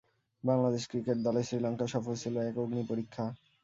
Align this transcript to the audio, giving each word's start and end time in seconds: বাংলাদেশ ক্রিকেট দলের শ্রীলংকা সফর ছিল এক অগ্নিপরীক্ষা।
বাংলাদেশ 0.43 0.83
ক্রিকেট 0.91 1.17
দলের 1.25 1.47
শ্রীলংকা 1.47 1.85
সফর 1.93 2.15
ছিল 2.23 2.35
এক 2.41 2.55
অগ্নিপরীক্ষা। 2.57 3.25